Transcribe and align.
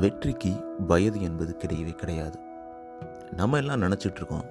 வெற்றிக்கு 0.00 0.76
வயது 0.86 1.22
என்பது 1.22 1.56
கிடையவே 1.58 1.92
கிடையாது. 1.92 2.38
நம்ம 3.32 3.56
எல்லாம் 3.56 3.82
நினச்சிட்டு 3.82 4.14
இருக்கோம் 4.14 4.44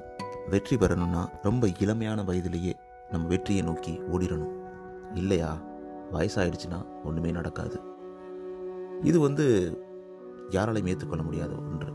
வெற்றி 0.49 0.75
பெறணும்னா 0.75 1.29
ரொம்ப 1.43 1.67
இளமையான 1.67 2.25
வயதிலேயே 2.25 2.75
நம்ம 3.11 3.27
வெற்றியை 3.27 3.63
நோக்கி 3.63 4.01
ஓடிடணும். 4.13 4.53
இல்லையா? 5.13 5.57
வயசாயிடுச்சுன்னா 6.13 6.85
ஒன்றுமே 7.03 7.31
நடக்காது. 7.31 7.81
இது 9.03 9.19
வந்து 9.19 9.45
யாராலையும் 10.49 10.87
ஏற்றுக்கொள்ள 10.87 11.23
முடியாத 11.23 11.51
ஒன்று 11.51 11.93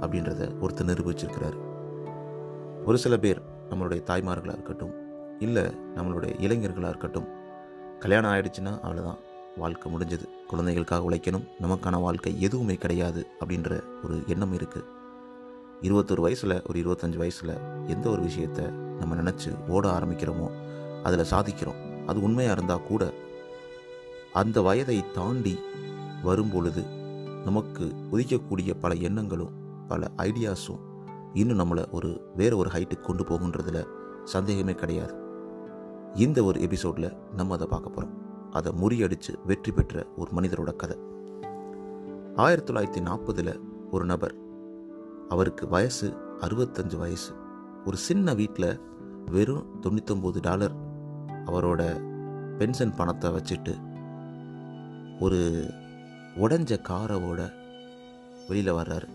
அப்படின்றத 0.00 0.50
ஒருத்தர் 0.60 0.90
நிரூபிச்சிருக்கிறாரு. 0.90 1.66
ஒரு 2.84 2.98
சில 2.98 3.16
பேர் 3.16 3.42
நம்மளுடைய 3.70 4.02
தாய்மார்களாக 4.06 4.52
இருக்கட்டும் 4.52 4.94
இல்லை 5.38 5.64
நம்மளுடைய 5.94 6.40
இளைஞர்களாக 6.40 6.88
இருக்கட்டும் 6.88 7.26
கல்யாணம் 7.98 8.30
ஆகிடுச்சுன்னா 8.30 8.78
அவ்வளோதான் 8.84 9.18
வாழ்க்கை 9.58 9.92
முடிஞ்சது. 9.92 10.26
குழந்தைகளுக்காக 10.46 11.10
உழைக்கணும். 11.10 11.46
நமக்கான 11.62 12.00
வாழ்க்கை 12.00 12.40
எதுவுமே 12.40 12.74
கிடையாது 12.74 13.26
அப்படின்ற 13.40 13.82
ஒரு 14.04 14.22
எண்ணம் 14.26 14.54
இருக்குது 14.54 14.96
இருபத்தொரு 15.82 16.22
வயசில் 16.22 16.62
ஒரு 16.68 16.80
இருபத்தஞ்சி 16.80 17.16
வயசில் 17.16 17.52
எந்த 17.86 18.10
ஒரு 18.10 18.22
விஷயத்தை 18.22 18.64
நம்ம 18.66 19.14
நினச்சி 19.14 19.68
ஓட 19.68 19.98
ஆரம்பிக்கிறோமோ 19.98 20.48
அதில் 21.02 21.30
சாதிக்கிறோம். 21.30 22.04
அது 22.06 22.22
உண்மையாக 22.22 22.56
இருந்தால் 22.56 22.86
கூட 22.86 23.12
அந்த 24.32 24.60
வயதை 24.60 25.04
தாண்டி 25.12 25.58
வரும்பொழுது 26.22 26.82
நமக்கு 27.44 27.84
உதிக்கக்கூடிய 28.12 28.74
பல 28.80 28.94
எண்ணங்களும் 28.94 29.54
பல 29.88 30.10
ஐடியாஸும் 30.16 30.80
இன்னும் 31.34 31.60
நம்மளை 31.60 31.90
ஒரு 31.90 32.10
வேற 32.36 32.56
ஒரு 32.56 32.70
ஹைட்டுக்கு 32.70 33.00
கொண்டு 33.00 33.24
போகுன்றதில் 33.24 33.88
சந்தேகமே 34.24 34.74
கிடையாது. 34.74 35.14
இந்த 36.14 36.44
ஒரு 36.44 36.60
எபிசோடில் 36.60 37.16
நம்ம 37.36 37.54
அதை 37.54 37.66
பார்க்க 37.66 37.90
போகிறோம் 37.90 38.16
அதை 38.52 38.72
முறியடித்து 38.80 39.32
வெற்றி 39.46 39.72
பெற்ற 39.72 40.06
ஒரு 40.16 40.30
மனிதரோட 40.36 40.76
கதை. 40.76 40.98
ஆயிரத்தி 42.36 42.72
தொள்ளாயிரத்தி 42.72 43.04
நாற்பதில் 43.04 43.60
ஒரு 43.90 44.04
நபர் 44.04 44.34
அவருக்கு 45.28 45.68
வயசு 45.68 46.16
அறுபத்தஞ்சு 46.40 46.96
வயசு. 46.96 47.32
ஒரு 47.86 47.96
சின்ன 47.96 48.34
வீட்டில் 48.34 48.80
வெறும் 49.30 49.80
தொண்ணூத்தொம்பது 49.82 50.38
டாலர் 50.40 50.72
அவரோட 51.46 51.82
பென்ஷன் 52.56 52.94
பணத்தை 52.94 53.30
வச்சுட்டு 53.30 53.74
ஒரு 55.20 55.70
உடஞ்ச 56.36 56.78
காரோட 56.88 57.52
வெளியில் 58.48 58.72
வர்றாரு. 58.72 59.08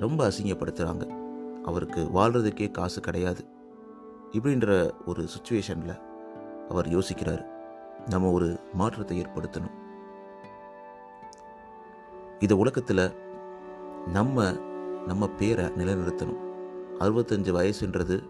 ரொம்ப 0.00 0.28
அசிங்கப்படுத்துகிறாங்க 0.28 1.08
அவருக்கு 1.62 2.08
வாழ்கிறதுக்கே 2.14 2.70
காசு 2.70 3.00
கிடையாது. 3.00 3.44
இப்படின்ற 4.32 4.90
ஒரு 5.06 5.28
சுச்சுவேஷனில் 5.36 6.00
அவர் 6.68 6.88
யோசிக்கிறார். 6.88 7.44
நம்ம 8.08 8.30
ஒரு 8.30 8.60
மாற்றத்தை 8.74 9.22
ஏற்படுத்தணும். 9.22 9.76
இந்த 12.38 12.56
உலகத்தில் 12.56 13.14
நம்ம 14.06 14.52
நம்ம 15.06 15.28
பேரை 15.28 15.64
நிலைநிறுத்தணும். 15.64 16.40
அறுபத்தஞ்சு 16.98 17.52
வயசுன்றது 17.52 18.22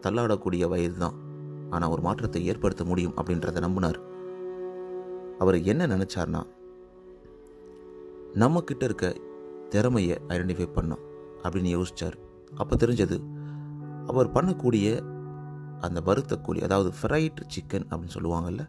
தள்ளாடக்கூடிய 0.00 0.68
வயது 0.68 0.96
தான் 0.96 1.24
ஆனால் 1.70 1.90
ஒரு 1.90 2.02
மாற்றத்தை 2.02 2.46
ஏற்படுத்த 2.46 2.84
முடியும் 2.84 3.14
அப்படின்றத 3.16 3.60
நம்பினார். 3.60 3.96
அவர் 5.38 5.62
என்ன 5.62 5.86
நினச்சார்னா 5.86 6.42
நம்மக்கிட்ட 8.34 8.82
இருக்க 8.84 9.14
திறமையை 9.68 10.18
ஐடென்டிஃபை 10.28 10.68
பண்ணோம் 10.74 11.04
அப்படின்னு 11.44 11.68
யோசித்தார் 11.68 12.14
அப்போ 12.56 12.76
தெரிஞ்சது 12.76 13.20
அவர் 14.06 14.32
பண்ணக்கூடிய 14.32 15.04
அந்த 15.80 16.00
வறுத்த 16.00 16.40
அதாவது 16.62 16.92
ஃப்ரைட் 17.02 17.40
சிக்கன் 17.56 17.86
அப்படின்னு 17.90 18.14
சொல்லுவாங்கல்ல 18.14 18.68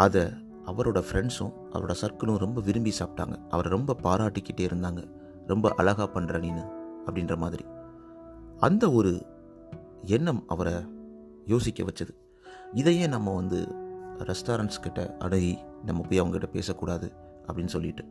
அதை 0.00 0.22
அவரோட 0.66 0.98
ஃப்ரெண்ட்ஸும் 1.06 1.52
அவரோட 1.72 1.94
சர்க்கிளும் 2.00 2.38
ரொம்ப 2.38 2.58
விரும்பி 2.60 2.92
சாப்பிட்டாங்க. 2.98 3.34
அவரை 3.48 3.70
ரொம்ப 3.70 3.96
பாராட்டிக்கிட்டே 4.02 4.64
இருந்தாங்க. 4.68 5.00
ரொம்ப 5.46 5.72
அழகாக 5.76 6.20
பண்ணுற 6.20 6.32
நீனு 6.44 6.64
அப்படின்ற 7.06 7.36
மாதிரி. 7.36 7.64
அந்த 8.58 8.92
ஒரு 8.92 9.12
எண்ணம் 10.04 10.42
அவரை 10.46 10.74
யோசிக்க 11.46 11.82
வச்சது. 11.82 12.12
இதையே 12.74 13.06
நம்ம 13.06 13.34
வந்து 13.34 13.58
ரெஸ்டாரண்ட்ஸ் 14.18 14.82
கிட்ட 14.82 15.16
அணுகி 15.18 15.58
நம்ம 15.84 16.02
போய் 16.02 16.22
அவங்ககிட்ட 16.22 16.46
பேசக்கூடாது 16.46 17.12
அப்படின்னு 17.46 17.74
சொல்லிட்டு 17.74 18.04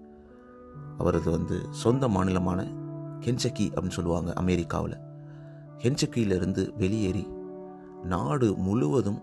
அவரது 0.98 1.32
வந்து 1.32 1.58
சொந்த 1.72 2.08
மாநிலமான 2.08 2.62
கென்சக்கி 3.20 3.66
அப்படின்னு 3.68 3.98
சொல்லுவாங்க 3.98 4.34
அமெரிக்காவில். 4.34 4.98
கென்சக்கியிலிருந்து 5.78 6.64
வெளியேறி 6.78 7.28
நாடு 8.04 8.48
முழுவதும் 8.58 9.22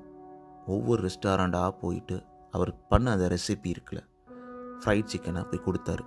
ஒவ்வொரு 0.66 1.08
ரெஸ்டாரண்ட்டாக 1.08 1.70
போயிட்டு 1.80 2.16
அவர் 2.50 2.86
பண்ண 2.86 3.10
அந்த 3.10 3.28
ரெசிபி 3.28 3.74
இருக்குல்ல 3.74 4.02
ஃப்ரைட் 4.80 5.10
சிக்கனை 5.12 5.42
போய் 5.50 5.64
கொடுத்தாரு. 5.64 6.04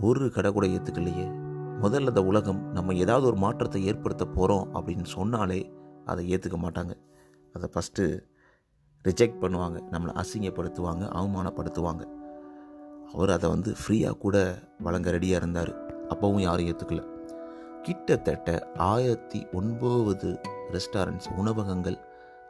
ஒரு 0.00 0.30
கடை 0.30 0.52
கூட 0.52 0.66
ஏற்றுக்கலையே 0.66 1.48
முதல்ல 1.82 2.08
இந்த 2.08 2.24
உலகம் 2.24 2.72
நம்ம 2.72 2.94
ஏதாவது 2.94 3.26
ஒரு 3.26 3.36
மாற்றத்தை 3.36 3.84
ஏற்படுத்த 3.84 4.24
போகிறோம் 4.24 4.74
அப்படின்னு 4.74 5.04
சொன்னாலே 5.04 5.72
அதை 6.04 6.34
ஏற்றுக்க 6.34 6.56
மாட்டாங்க. 6.56 6.92
அதை 7.52 7.70
ஃபஸ்ட்டு 7.74 8.24
ரிஜெக்ட் 9.08 9.40
பண்ணுவாங்க. 9.40 9.78
நம்மளை 9.90 10.22
அசிங்கப்படுத்துவாங்க 10.22 11.04
அவமானப்படுத்துவாங்க. 11.20 12.02
அவர் 13.12 13.30
அதை 13.30 13.50
வந்து 13.50 13.74
ஃப்ரீயாக 13.86 14.18
கூட 14.18 14.58
வழங்க 14.78 15.10
ரெடியாக 15.10 15.40
இருந்தார். 15.40 15.72
அப்போவும் 16.08 16.40
யாரும் 16.40 16.66
ஏற்றுக்கல 16.66 17.08
கிட்டத்தட்ட 17.82 18.72
ஆயிரத்தி 18.76 19.46
ஒன்பது 19.52 20.40
ரெஸ்டாரண்ட்ஸ் 20.70 21.36
உணவகங்கள் 21.36 21.98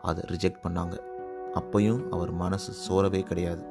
அதை 0.01 0.25
ரிஜெக்ட் 0.25 0.65
பண்ணாங்க. 0.69 1.10
அப்பையும் 1.55 2.09
அவர் 2.09 2.31
மனசு 2.31 2.73
சோரவே 2.89 3.23
கிடையாது. 3.23 3.63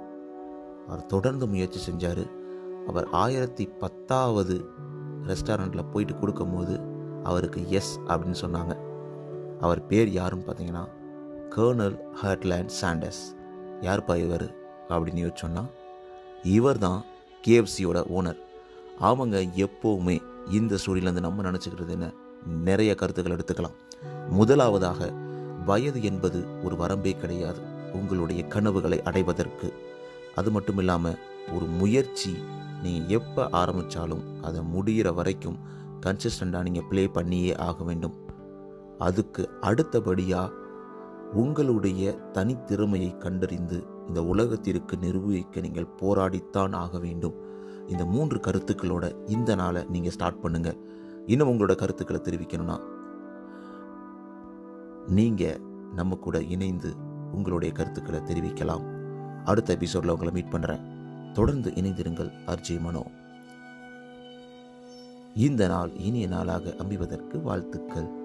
அவர் 0.88 1.06
தொடர்ந்து 1.06 1.48
முயற்சி 1.48 1.92
செஞ்சார். 1.92 2.30
அவர் 2.88 3.08
ஆயிரத்தி 3.12 3.66
பத்தாவது 3.66 4.66
ரெஸ்டாரண்ட்டில் 5.24 5.92
போயிட்டு 5.92 6.16
கொடுக்கும்போது 6.16 6.80
அவருக்கு 7.24 7.70
எஸ் 7.70 8.00
அப்படின்னு 8.08 8.36
சொன்னாங்க. 8.42 8.78
அவர் 9.60 9.86
பேர் 9.86 10.08
யாருன்னு 10.08 10.46
பார்த்தீங்கன்னா 10.46 10.86
கர்னல் 11.50 12.00
ஹர்ட்லேண்ட் 12.22 12.70
சாண்டஸ் 12.82 13.22
யார்ப்பா 13.82 14.16
இவர் 14.26 14.56
அப்படின்னு 14.90 15.22
யோசிச்சோன்னா 15.26 15.64
இவர் 16.44 16.78
தான் 16.78 17.04
கேஎஃப்சியோட 17.48 18.00
ஓனர். 18.18 18.40
அவங்க 19.00 19.40
எப்போவுமே 19.40 20.22
இந்த 20.52 20.78
ஸ்டோரியிலேருந்து 20.86 21.20
நம்ம 21.20 21.52
நினச்சிக்கிறது 21.52 21.90
என்ன? 21.90 22.12
நிறைய 22.46 22.96
கருத்துக்கள் 22.96 23.36
எடுத்துக்கலாம். 23.36 23.76
முதலாவதாக 24.30 25.14
வயது 25.70 26.00
என்பது 26.10 26.40
ஒரு 26.66 26.76
வரம்பே 26.82 27.14
கிடையாது. 27.24 27.62
உங்களுடைய 28.00 28.42
கனவுகளை 28.54 29.00
அடைவதற்கு. 29.10 29.68
அது 30.40 30.50
மட்டும் 30.56 30.80
இல்லாமல் 30.84 31.20
ஒரு 31.56 31.66
முயற்சி 31.80 32.32
நீங்கள் 32.84 33.14
எப்போ 33.18 33.44
ஆரம்பித்தாலும் 33.62 34.24
அதை 34.48 34.60
முடிகிற 34.74 35.10
வரைக்கும் 35.20 35.60
கன்சிஸ்டண்ட்டாக 36.06 36.66
நீங்கள் 36.68 36.88
ப்ளே 36.90 37.04
பண்ணியே 37.18 37.54
ஆக 37.70 37.78
வேண்டும். 37.90 38.16
அதுக்கு 39.08 39.44
அடுத்தபடியாக 39.70 40.58
உங்களுடைய 41.42 42.04
தனித்திறமையை 42.38 43.12
கண்டறிந்து 43.26 43.80
இந்த 44.08 44.20
உலகத்திற்கு 44.34 44.96
நிரூபிக்க 45.04 45.62
நீங்கள் 45.66 45.94
போராடித்தான் 46.02 46.74
ஆக 46.84 46.94
வேண்டும். 47.06 47.36
இந்த 47.92 48.04
மூன்று 48.14 48.38
கருத்துக்களோட 48.46 49.06
இந்த 49.36 49.52
நாளை 49.62 49.82
நீங்கள் 49.94 50.16
ஸ்டார்ட் 50.16 50.42
பண்ணுங்கள் 50.44 50.80
இன்னும் 51.34 51.52
உங்களோட 51.52 51.74
கருத்துக்களை 51.82 52.20
தெரிவிக்கணும்னா 52.28 52.78
நீங்கள் 55.10 55.62
நம்ம 55.96 56.16
கூட 56.16 56.42
இணைந்து 56.42 56.96
உங்களுடைய 57.34 57.74
கருத்துக்களை 57.74 58.20
தெரிவிக்கலாம். 58.20 58.84
அடுத்த 59.46 59.74
எபிசோடில் 59.74 60.10
உங்களை 60.10 60.34
மீட் 60.34 60.54
பண்ணுறேன் 60.54 60.82
தொடர்ந்து 61.32 61.72
இணைந்திருங்கள் 61.72 62.32
அர்ஜி 62.46 62.80
மனோ. 62.80 63.06
இந்த 65.36 65.68
நாள் 65.68 65.92
இனிய 65.98 66.28
நாளாக 66.28 66.76
அமைவதற்கு 66.78 67.42
வாழ்த்துக்கள். 67.42 68.19